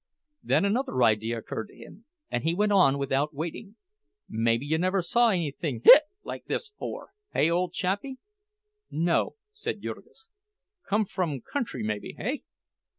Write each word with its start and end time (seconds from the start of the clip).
Then 0.41 0.65
another 0.65 1.03
idea 1.03 1.37
occurred 1.37 1.67
to 1.67 1.75
him 1.77 2.05
and 2.31 2.43
he 2.43 2.55
went 2.55 2.71
on, 2.71 2.97
without 2.97 3.35
waiting: 3.35 3.75
"Maybe 4.27 4.65
you 4.65 4.79
never 4.79 5.03
saw 5.03 5.29
anythin—hic—like 5.29 6.45
this 6.45 6.69
'fore? 6.69 7.09
Hey, 7.33 7.51
ole 7.51 7.69
chappie?" 7.69 8.17
"No," 8.89 9.35
said 9.53 9.81
Jurgis. 9.83 10.25
"Come 10.89 11.05
from 11.05 11.39
country, 11.41 11.83
maybe—hey?" 11.83 12.41